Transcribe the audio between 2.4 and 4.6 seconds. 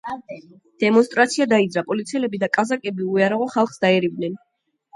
და კაზაკები უიარაღო ხალხს დაერივნენ.